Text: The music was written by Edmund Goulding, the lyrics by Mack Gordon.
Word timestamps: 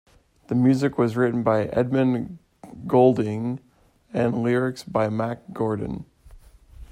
The 0.47 0.55
music 0.55 0.97
was 0.97 1.15
written 1.15 1.43
by 1.43 1.65
Edmund 1.65 2.39
Goulding, 2.87 3.59
the 4.11 4.29
lyrics 4.29 4.83
by 4.83 5.09
Mack 5.09 5.53
Gordon. 5.53 6.05